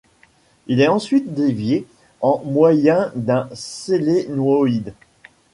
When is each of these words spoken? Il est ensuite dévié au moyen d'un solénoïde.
Il 0.65 0.81
est 0.81 0.87
ensuite 0.87 1.35
dévié 1.35 1.85
au 2.21 2.41
moyen 2.43 3.11
d'un 3.13 3.47
solénoïde. 3.53 4.95